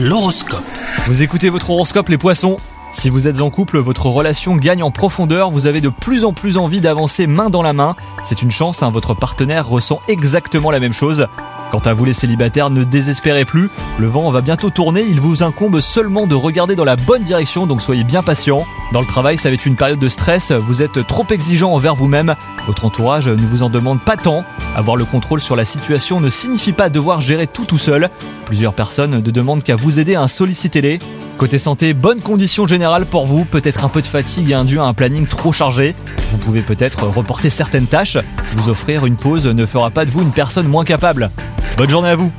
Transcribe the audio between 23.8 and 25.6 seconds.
pas tant. Avoir le contrôle sur